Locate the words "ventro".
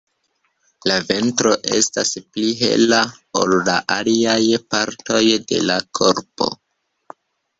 1.09-1.51